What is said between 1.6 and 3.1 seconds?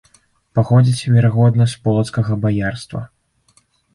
з полацкага баярства.